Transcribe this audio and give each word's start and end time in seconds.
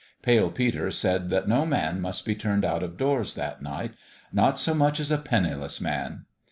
Pale 0.23 0.49
Peter 0.53 0.89
said 0.89 1.29
that 1.29 1.47
no 1.47 1.63
man 1.63 2.01
must 2.01 2.25
be 2.25 2.33
turned 2.33 2.65
out 2.65 2.81
of 2.81 2.97
doors 2.97 3.35
that 3.35 3.61
night 3.61 3.91
not 4.33 4.57
so 4.57 4.73
much 4.73 4.99
as 4.99 5.11
a 5.11 5.19
penniless 5.19 5.79
man. 5.79 6.25